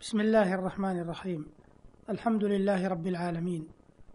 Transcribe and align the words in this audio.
بسم 0.00 0.20
الله 0.20 0.54
الرحمن 0.54 1.00
الرحيم. 1.00 1.46
الحمد 2.10 2.44
لله 2.44 2.88
رب 2.88 3.06
العالمين 3.06 3.68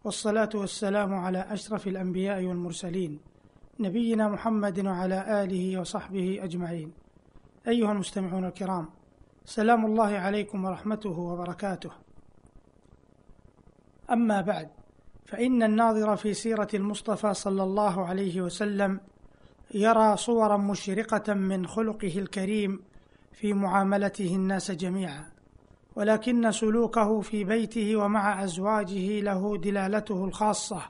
والصلاة 0.03 0.49
والسلام 0.55 1.13
على 1.13 1.45
أشرف 1.49 1.87
الأنبياء 1.87 2.43
والمرسلين 2.43 3.19
نبينا 3.79 4.29
محمد 4.29 4.85
وعلى 4.85 5.43
آله 5.43 5.79
وصحبه 5.79 6.39
أجمعين. 6.43 6.91
أيها 7.67 7.91
المستمعون 7.91 8.45
الكرام 8.45 8.89
سلام 9.45 9.85
الله 9.85 10.17
عليكم 10.17 10.65
ورحمته 10.65 11.19
وبركاته. 11.19 11.91
أما 14.11 14.41
بعد 14.41 14.69
فإن 15.25 15.63
الناظر 15.63 16.15
في 16.15 16.33
سيرة 16.33 16.69
المصطفى 16.73 17.33
صلى 17.33 17.63
الله 17.63 18.05
عليه 18.05 18.41
وسلم 18.41 18.99
يرى 19.73 20.17
صورا 20.17 20.57
مشرقة 20.57 21.33
من 21.33 21.67
خلقه 21.67 22.19
الكريم 22.19 22.81
في 23.33 23.53
معاملته 23.53 24.35
الناس 24.35 24.71
جميعا. 24.71 25.34
ولكن 25.95 26.51
سلوكه 26.51 27.21
في 27.21 27.43
بيته 27.43 27.95
ومع 27.95 28.43
أزواجه 28.43 29.19
له 29.19 29.57
دلالته 29.57 30.25
الخاصة. 30.25 30.81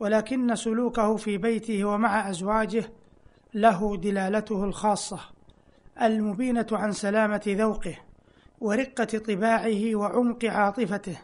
ولكن 0.00 0.56
سلوكه 0.56 1.16
في 1.16 1.38
بيته 1.38 1.84
ومع 1.84 2.30
أزواجه 2.30 2.84
له 3.54 3.96
دلالته 3.96 4.64
الخاصة. 4.64 5.20
المبينة 6.02 6.66
عن 6.72 6.92
سلامة 6.92 7.42
ذوقه 7.46 7.98
ورقة 8.60 9.18
طباعه 9.18 9.94
وعمق 9.94 10.44
عاطفته 10.44 11.18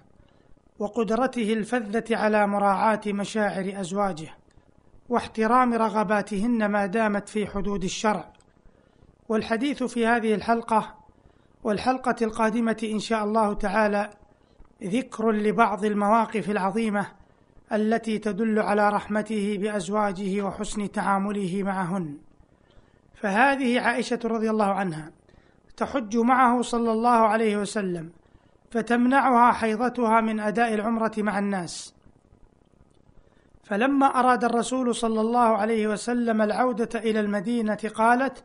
وقدرته 0.78 1.52
الفذة 1.52 2.16
على 2.16 2.47
مراعاة 2.47 3.00
مشاعر 3.06 3.80
أزواجه 3.80 4.28
واحترام 5.09 5.75
رغباتهن 5.75 6.66
ما 6.66 6.86
دامت 6.86 7.28
في 7.28 7.47
حدود 7.47 7.84
الشرع. 7.84 8.33
والحديث 9.28 9.83
في 9.83 10.06
هذه 10.06 10.34
الحلقة 10.34 11.05
والحلقة 11.65 12.16
القادمة 12.23 12.88
إن 12.92 12.98
شاء 12.98 13.24
الله 13.24 13.55
تعالى 13.55 14.10
ذكر 14.84 15.30
لبعض 15.30 15.84
المواقف 15.84 16.51
العظيمة 16.51 17.06
التي 17.72 18.19
تدل 18.19 18.58
على 18.58 18.89
رحمته 18.89 19.58
بأزواجه 19.61 20.42
وحسن 20.42 20.92
تعامله 20.92 21.62
معهن. 21.62 22.19
فهذه 23.14 23.81
عائشة 23.81 24.19
رضي 24.25 24.50
الله 24.50 24.66
عنها 24.66 25.11
تحج 25.77 26.16
معه 26.16 26.62
صلى 26.62 26.92
الله 26.92 27.11
عليه 27.11 27.56
وسلم 27.56 28.11
فتمنعها 28.70 29.53
حيضتها 29.53 30.20
من 30.20 30.41
أداء 30.41 30.75
العمرة 30.75 31.12
مع 31.19 31.38
الناس. 31.38 31.94
فلما 33.64 34.06
أراد 34.06 34.44
الرسول 34.44 34.94
صلى 34.94 35.20
الله 35.20 35.56
عليه 35.56 35.88
وسلم 35.88 36.42
العودة 36.42 36.98
إلى 36.98 37.20
المدينة 37.20 37.91
قالت 37.94 38.44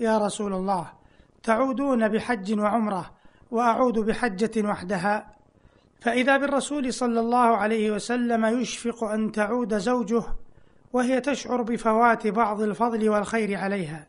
يا 0.00 0.18
رسول 0.18 0.52
الله 0.52 0.92
تعودون 1.42 2.08
بحج 2.08 2.58
وعمرة 2.58 3.10
وأعود 3.50 3.98
بحجة 3.98 4.68
وحدها. 4.68 5.32
فإذا 6.00 6.36
بالرسول 6.36 6.92
صلى 6.92 7.20
الله 7.20 7.56
عليه 7.56 7.90
وسلم 7.90 8.44
يشفق 8.44 9.04
أن 9.04 9.32
تعود 9.32 9.78
زوجه 9.78 10.24
وهي 10.92 11.20
تشعر 11.20 11.62
بفوات 11.62 12.26
بعض 12.26 12.60
الفضل 12.60 13.08
والخير 13.08 13.58
عليها 13.58 14.06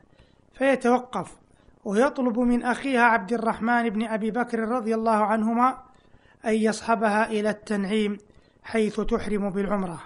فيتوقف 0.54 1.38
ويطلب 1.86 2.40
من 2.40 2.64
أخيها 2.64 3.02
عبد 3.02 3.34
الرحمن 3.34 3.90
بن 3.90 4.04
أبي 4.04 4.32
بكر 4.32 4.60
رضي 4.60 4.96
الله 4.96 5.26
عنهما 5.26 5.84
أن 6.46 6.54
يصحبها 6.54 7.32
إلى 7.32 7.50
التنعيم 7.50 8.18
حيث 8.64 9.00
تحرم 9.00 9.50
بالعمرة. 9.50 10.02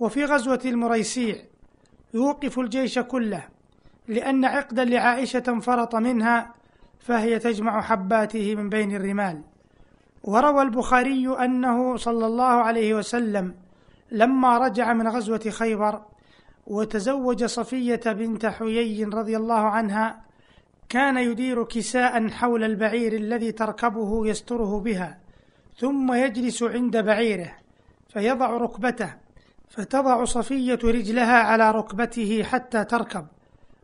وفي 0.00 0.24
غزوة 0.24 0.60
المريسيع 0.64 1.36
يوقف 2.14 2.58
الجيش 2.58 2.98
كله 2.98 3.48
لأن 4.10 4.44
عقدا 4.44 4.84
لعائشة 4.84 5.42
انفرط 5.48 5.94
منها 5.94 6.54
فهي 7.00 7.38
تجمع 7.38 7.80
حباته 7.80 8.54
من 8.54 8.68
بين 8.68 8.96
الرمال. 8.96 9.42
وروى 10.22 10.62
البخاري 10.62 11.44
أنه 11.44 11.96
صلى 11.96 12.26
الله 12.26 12.44
عليه 12.44 12.94
وسلم 12.94 13.54
لما 14.10 14.58
رجع 14.58 14.92
من 14.92 15.08
غزوة 15.08 15.50
خيبر 15.50 16.02
وتزوج 16.66 17.44
صفية 17.44 18.00
بنت 18.06 18.46
حيي 18.46 19.04
رضي 19.04 19.36
الله 19.36 19.60
عنها 19.60 20.20
كان 20.88 21.16
يدير 21.16 21.64
كساء 21.64 22.28
حول 22.28 22.64
البعير 22.64 23.12
الذي 23.12 23.52
تركبه 23.52 24.26
يستره 24.26 24.80
بها 24.80 25.18
ثم 25.76 26.12
يجلس 26.12 26.62
عند 26.62 26.96
بعيره 26.96 27.52
فيضع 28.08 28.50
ركبته 28.50 29.14
فتضع 29.68 30.24
صفية 30.24 30.78
رجلها 30.84 31.42
على 31.42 31.70
ركبته 31.70 32.42
حتى 32.42 32.84
تركب. 32.84 33.26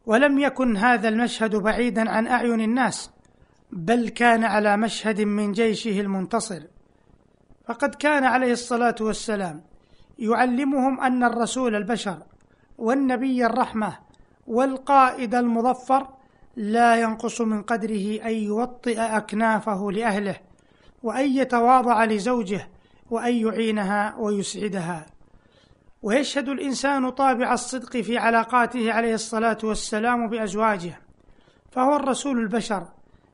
ولم 0.07 0.39
يكن 0.39 0.77
هذا 0.77 1.09
المشهد 1.09 1.57
بعيدا 1.57 2.11
عن 2.11 2.27
أعين 2.27 2.61
الناس 2.61 3.11
بل 3.73 4.09
كان 4.09 4.45
على 4.45 4.77
مشهد 4.77 5.21
من 5.21 5.53
جيشه 5.53 6.01
المنتصر. 6.01 6.63
فقد 7.69 7.95
كان 7.95 8.25
عليه 8.25 8.53
الصلاة 8.53 8.95
والسلام 9.01 9.63
يعلمهم 10.19 11.01
أن 11.01 11.25
الرسول 11.25 11.75
البشر 11.75 12.19
والنبي 12.79 13.47
الرحمة 13.47 13.99
والقائد 14.47 15.35
المظفر 15.35 16.09
لا 16.57 16.97
ينقص 16.97 17.41
من 17.41 17.63
قدره 17.63 18.21
أن 18.25 18.33
يوطئ 18.35 19.01
أكنافه 19.01 19.93
لأهله 19.93 20.37
وأن 21.03 21.37
يتواضع 21.37 22.05
لزوجه 22.05 22.69
وأن 23.11 23.35
يعينها 23.35 24.17
ويسعدها. 24.19 25.07
ويشهد 26.07 26.49
الإنسان 26.49 27.11
طابع 27.11 27.53
الصدق 27.53 27.97
في 27.97 28.19
علاقاته 28.19 28.93
عليه 28.93 29.15
الصلاة 29.15 29.59
والسلام 29.65 30.29
بأزواجه 30.29 31.01
فهو 31.71 31.97
الرسول 31.97 32.39
البشر 32.39 32.87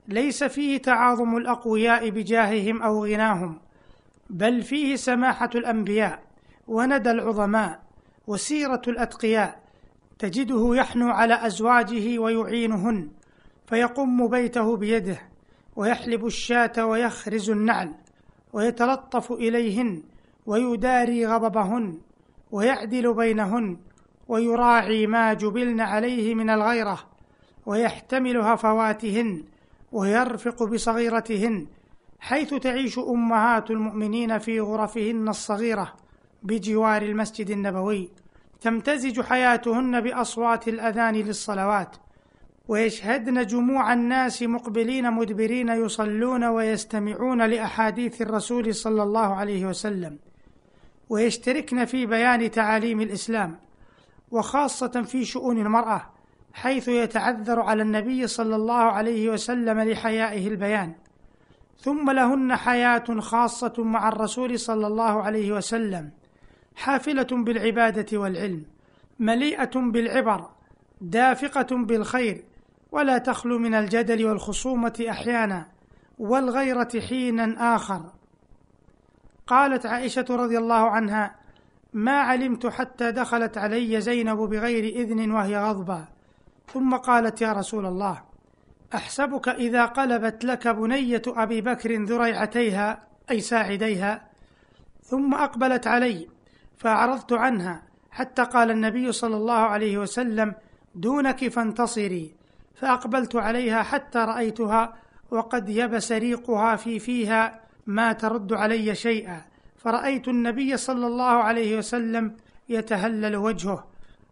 ليس 0.09 0.45
فيه 0.45 0.79
تعاظم 0.79 1.37
الأقوياء 1.37 2.11
بجاههم 2.11 2.83
أو 2.83 3.05
غناهم 3.07 3.61
بل 4.31 4.63
فيه 4.63 4.97
سماحة 4.97 5.51
الأنبياء 5.55 6.23
وندى 6.69 7.11
العظماء 7.11 7.83
وسيرة 8.27 8.83
الأتقياء 8.89 9.61
تجده 10.19 10.71
يحنو 10.75 11.11
على 11.11 11.47
أزواجه 11.47 12.19
ويعينهن 12.19 13.11
فيقم 13.67 14.29
بيته 14.29 14.77
بيده 14.77 15.19
ويحلب 15.77 16.27
الشاة 16.27 16.87
ويخرز 16.87 17.51
النعل 17.51 17.95
ويتلطف 18.53 19.33
إليهن 19.33 20.03
ويداري 20.47 21.27
غضبهن. 21.27 22.12
ويعدل 22.53 23.15
بينهن 23.15 23.77
ويراعي 24.29 25.07
ما 25.07 25.35
جبلن 25.35 25.81
عليه 25.81 26.35
من 26.35 26.51
الغيرة 26.51 26.99
ويحتمل 27.67 28.37
هفواتهن 28.37 29.45
ويرفق 29.93 30.63
بصغيرتهن 30.63 31.67
حيث 32.21 32.55
تعيش 32.55 32.99
أمهات 32.99 33.71
المؤمنين 33.71 34.39
في 34.39 34.61
غرفهن 34.61 35.29
الصغيرة 35.29 35.93
بجوار 36.43 37.03
المسجد 37.03 37.51
النبوي 37.51 38.11
تمتزج 38.61 39.21
حياتهن 39.21 40.01
بأصوات 40.01 40.69
الأذان 40.69 41.15
للصلوات 41.15 41.97
ويشهدن 42.69 43.47
جموع 43.47 43.93
الناس 43.93 44.43
مقبلين 44.43 45.11
مدبرين 45.11 45.69
يصلون 45.69 46.45
ويستمعون 46.45 47.43
لأحاديث 47.43 48.23
الرسول 48.23 48.75
صلى 48.75 49.03
الله 49.03 49.35
عليه 49.35 49.67
وسلم. 49.67 50.19
ويشتركن 51.13 51.85
في 51.85 52.07
بيان 52.07 52.51
تعاليم 52.51 53.01
الإسلام 53.01 53.59
وخاصة 54.31 55.03
في 55.03 55.25
شؤون 55.25 55.59
المرأة 55.59 56.03
حيث 56.53 56.89
يتعذر 56.89 57.61
على 57.61 57.83
النبي 57.83 58.27
صلى 58.27 58.57
الله 58.57 58.75
عليه 58.75 59.31
وسلم 59.31 59.81
لحيائه 59.81 60.49
البيان. 60.49 60.93
ثم 61.79 62.11
لهن 62.11 62.57
حياة 62.57 63.21
خاصة 63.21 63.73
مع 63.79 64.09
الرسول 64.09 64.59
صلى 64.59 64.87
الله 64.87 65.23
عليه 65.23 65.53
وسلم 65.53 66.11
حافلة 66.77 67.27
بالعبادة 67.33 68.19
والعلم 68.19 68.65
مليئة 69.19 69.81
بالعبر 69.81 70.51
دافقة 71.01 71.77
بالخير 71.77 72.45
ولا 72.93 73.19
تخلو 73.19 73.59
من 73.59 73.75
الجدل 73.75 74.27
والخصومة 74.27 75.05
أحيانا 75.11 75.67
والغيرة 76.19 77.01
حينا 77.09 77.77
آخر. 77.77 78.22
قالت 79.53 79.87
عائشة 79.87 80.25
رضي 80.31 80.59
الله 80.59 80.91
عنها 80.91 81.35
ما 81.93 82.21
علمت 82.21 82.67
حتى 82.67 83.13
دخلت 83.13 83.59
علي 83.59 84.01
زينب 84.01 84.37
بغير 84.37 84.85
إذن 84.85 85.31
وهي 85.31 85.57
غضبة. 85.57 86.05
ثم 86.73 86.97
قالت 86.97 87.41
يا 87.41 87.53
رسول 87.53 87.87
الله 87.87 88.23
أحسبك 88.95 89.49
إذا 89.49 89.85
قلبت 89.85 90.45
لك 90.45 90.69
بنية 90.69 91.23
أبي 91.27 91.61
بكر 91.61 92.03
ذريعتيها 92.05 93.03
أي 93.31 93.41
ساعديها. 93.41 94.23
ثم 95.03 95.35
أقبلت 95.35 95.87
علي 95.87 96.29
فأعرضت 96.77 97.33
عنها 97.33 97.83
حتى 98.11 98.43
قال 98.43 98.71
النبي 98.71 99.13
صلى 99.13 99.37
الله 99.37 99.55
عليه 99.55 99.99
وسلم 99.99 100.55
دونك 100.95 101.49
فانتصري. 101.49 102.35
فأقبلت 102.75 103.37
عليها 103.37 103.83
حتى 103.83 104.19
رأيتها 104.19 104.95
وقد 105.31 105.69
يبس 105.69 106.13
ريقها 106.13 106.77
في 106.77 106.99
فيها 106.99 107.62
ما 107.87 108.13
ترد 108.13 108.53
علي 108.53 108.95
شيئا. 108.95 109.45
فرأيت 109.77 110.29
النبي 110.29 110.77
صلى 110.77 111.07
الله 111.07 111.25
عليه 111.25 111.79
وسلم 111.79 112.37
يتهلل 112.69 113.37
وجهه. 113.37 113.87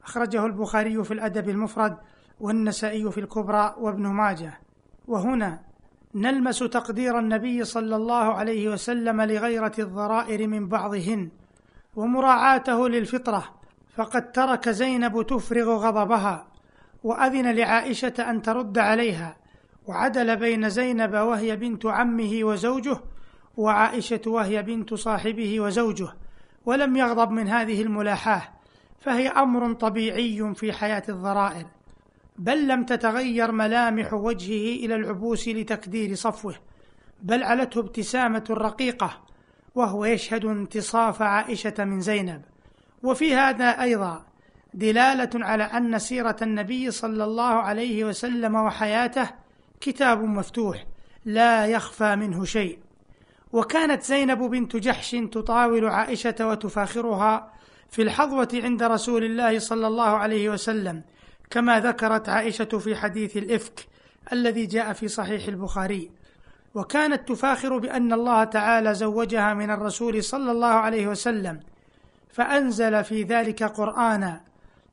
أخرجه 0.05 0.47
البخاري 0.47 1.05
في 1.05 1.15
الأدب 1.15 1.49
المفرد 1.49 1.97
والنسائي 2.41 3.11
في 3.11 3.21
الكبرى 3.21 3.75
وابن 3.79 4.07
ماجه. 4.07 4.61
وهنا 5.09 5.61
نلمس 6.15 6.59
تقدير 6.59 7.19
النبي 7.19 7.65
صلى 7.65 7.97
الله 7.97 8.35
عليه 8.35 8.69
وسلم 8.69 9.21
لغيرة 9.21 9.73
الضرائر 9.79 10.47
من 10.49 10.69
بعضهن 10.69 11.31
ومراعاته 11.97 12.89
للفطرة. 12.89 13.45
فقد 13.95 14.33
ترك 14.33 14.69
زينب 14.69 15.27
تفرغ 15.27 15.77
غضبها 15.77 16.47
وأذن 17.05 17.55
لعائشة 17.55 18.15
أن 18.19 18.43
ترد 18.43 18.79
عليها. 18.79 19.37
وعدل 19.87 20.37
بين 20.37 20.69
زينب 20.69 21.15
وهي 21.15 21.57
بنت 21.57 21.87
عمه 21.87 22.41
وزوجه 22.43 23.01
وعائشة 23.61 24.21
وهي 24.27 24.63
بنت 24.63 24.95
صاحبه 24.95 25.61
وزوجه 25.61 26.09
ولم 26.67 26.97
يغضب 26.97 27.31
من 27.31 27.49
هذه 27.49 27.83
الملاحاة 27.83 28.43
فهي 29.01 29.29
أمر 29.29 29.73
طبيعي 29.73 30.55
في 30.55 30.73
حياة 30.73 31.03
الضرائر 31.09 31.67
بل 32.39 32.69
لم 32.69 32.85
تتغير 32.85 33.53
ملامح 33.53 34.13
وجهه 34.13 34.85
إلى 34.85 34.95
العبوس 34.95 35.49
لتكدير 35.49 36.15
صفوه 36.15 36.55
بل 37.23 37.43
علته 37.43 37.81
ابتسامة 37.81 38.45
رقيقة 38.51 39.25
وهو 39.75 40.05
يشهد 40.05 40.45
انتصاف 40.45 41.23
عائشة 41.23 41.75
من 41.79 42.01
زينب. 42.01 42.43
وفي 43.03 43.35
هذا 43.35 43.83
أيضا 43.83 44.27
دلالة 44.75 45.31
على 45.35 45.65
أن 45.65 45.99
سيرة 45.99 46.37
النبي 46.43 46.91
صلى 46.91 47.25
الله 47.25 47.55
عليه 47.55 48.05
وسلم 48.05 48.55
وحياته 48.55 49.31
كتاب 49.81 50.23
مفتوح 50.25 50.87
لا 51.25 51.67
يخفى 51.67 52.17
منه 52.17 52.45
شيء. 52.45 52.79
وكانت 53.53 54.03
زينب 54.03 54.39
بنت 54.39 54.77
جحش 54.77 55.11
تطاول 55.11 55.87
عائشة 55.87 56.35
وتفاخرها 56.41 57.53
في 57.91 58.03
الحظوة 58.03 58.49
عند 58.55 58.83
رسول 58.83 59.25
الله 59.25 59.59
صلى 59.59 59.87
الله 59.87 60.09
عليه 60.09 60.51
وسلم 60.51 61.03
كما 61.51 61.81
ذكرت 61.81 62.29
عائشة 62.29 62.65
في 62.79 62.97
حديث 62.97 63.37
الإفك 63.37 63.87
الذي 64.33 64.67
جاء 64.67 64.93
في 64.93 65.09
صحيح 65.09 65.49
البخاري. 65.49 66.11
وكانت 66.75 67.29
تفاخر 67.29 67.79
بأن 67.79 68.13
الله 68.13 68.45
تعالى 68.45 68.95
زوجها 68.95 69.55
من 69.55 69.71
الرسول 69.71 70.25
صلى 70.25 70.51
الله 70.51 70.67
عليه 70.67 71.07
وسلم 71.07 71.61
فأنزل 72.33 73.05
في 73.05 73.23
ذلك 73.23 73.63
قرآنا 73.63 74.41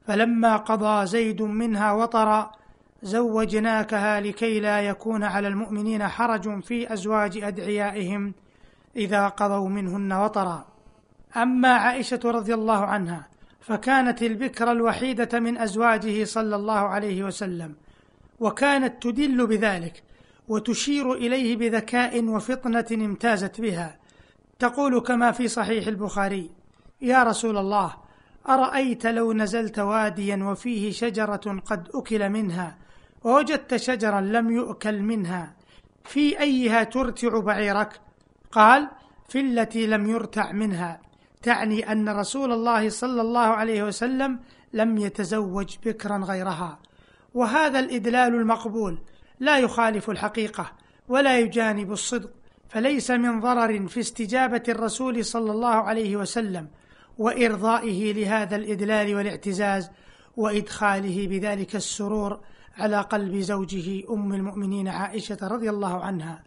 فلما 0.07 0.57
قضى 0.57 1.05
زيد 1.05 1.41
منها 1.41 1.91
وطرا 1.91 2.51
زوجناكها 3.03 4.21
لكي 4.21 4.59
لا 4.59 4.81
يكون 4.81 5.23
على 5.23 5.47
المؤمنين 5.47 6.07
حرج 6.07 6.63
في 6.63 6.93
أزواج 6.93 7.37
أدعيائهم. 7.37 8.33
إذا 8.97 9.27
قضوا 9.27 9.69
منهن 9.69 10.13
وطرا. 10.13 10.65
أما 11.37 11.69
عائشة 11.69 12.19
رضي 12.25 12.53
الله 12.53 12.85
عنها 12.85 13.27
فكانت 13.61 14.23
البكر 14.23 14.71
الوحيدة 14.71 15.39
من 15.39 15.57
أزواجه 15.57 16.23
صلى 16.23 16.55
الله 16.55 16.79
عليه 16.79 17.23
وسلم 17.23 17.75
وكانت 18.39 19.03
تدل 19.03 19.47
بذلك 19.47 20.03
وتشير 20.47 21.13
إليه 21.13 21.57
بذكاء 21.57 22.23
وفطنة 22.25 22.85
امتازت 22.91 23.61
بها. 23.61 23.97
تقول 24.59 24.99
كما 24.99 25.31
في 25.31 25.47
صحيح 25.47 25.87
البخاري 25.87 26.49
يا 27.01 27.23
رسول 27.23 27.57
الله 27.57 27.93
أرأيت 28.49 29.05
لو 29.05 29.33
نزلت 29.33 29.79
واديا 29.79 30.43
وفيه 30.43 30.91
شجرة 30.91 31.61
قد 31.65 31.89
أكل 31.95 32.29
منها 32.29 32.77
ووجدت 33.23 33.75
شجرا 33.75 34.21
لم 34.21 34.51
يؤكل 34.51 35.01
منها 35.01 35.53
في 36.05 36.39
أيها 36.39 36.83
ترتع 36.83 37.39
بعيرك؟ 37.39 38.06
قال 38.51 38.89
في 39.29 39.39
التي 39.39 39.87
لم 39.87 40.09
يرتع 40.09 40.51
منها. 40.51 41.01
تعني 41.41 41.91
أن 41.91 42.09
رسول 42.09 42.51
الله 42.51 42.89
صلى 42.89 43.21
الله 43.21 43.47
عليه 43.47 43.83
وسلم 43.83 44.39
لم 44.73 44.97
يتزوج 44.97 45.75
بكرا 45.85 46.17
غيرها. 46.17 46.79
وهذا 47.33 47.79
الإدلال 47.79 48.35
المقبول. 48.35 48.97
لا 49.39 49.57
يخالف 49.57 50.09
الحقيقة 50.09 50.71
ولا 51.07 51.39
يجانب 51.39 51.91
الصدق 51.91 52.29
فليس 52.69 53.11
من 53.11 53.39
ضرر 53.39 53.87
في 53.87 53.99
استجابة 53.99 54.63
الرسول 54.69 55.25
صلى 55.25 55.51
الله 55.51 55.75
عليه 55.75 56.15
وسلم 56.15 56.67
وإرضائه 57.17 58.13
لهذا 58.13 58.55
الإدلال 58.55 59.15
والاعتزاز 59.15 59.89
وإدخاله 60.37 61.27
بذلك 61.27 61.75
السرور 61.75 62.39
على 62.77 63.01
قلب 63.01 63.35
زوجه 63.35 64.13
أم 64.13 64.33
المؤمنين 64.33 64.87
عائشة 64.87 65.37
رضي 65.41 65.69
الله 65.69 66.03
عنها. 66.03 66.43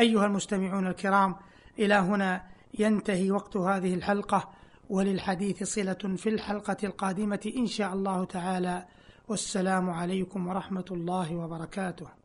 أيها 0.00 0.26
المستمعون 0.26 0.86
الكرام 0.86 1.36
إلى 1.78 1.94
هنا 1.94 2.44
ينتهي 2.78 3.30
وقت 3.30 3.56
هذه 3.56 3.94
الحلقة 3.94 4.50
وللحديث 4.90 5.62
صلة 5.62 6.16
في 6.16 6.28
الحلقة 6.28 6.76
القادمة 6.84 7.52
إن 7.56 7.66
شاء 7.66 7.92
الله 7.92 8.24
تعالى. 8.24 8.86
والسلام 9.28 9.90
عليكم 9.90 10.48
ورحمة 10.48 10.84
الله 10.90 11.36
وبركاته. 11.36 12.19